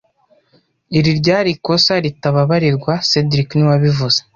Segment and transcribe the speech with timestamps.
[0.97, 4.19] Iri ryari ikosa ritababarirwa cedric niwe wabivuze